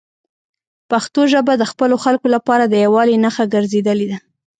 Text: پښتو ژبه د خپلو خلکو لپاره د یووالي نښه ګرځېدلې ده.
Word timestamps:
پښتو 0.91 1.21
ژبه 1.33 1.53
د 1.57 1.63
خپلو 1.71 1.95
خلکو 2.03 2.27
لپاره 2.35 2.63
د 2.67 2.73
یووالي 2.83 3.15
نښه 3.23 3.45
ګرځېدلې 3.53 4.07
ده. 4.11 4.17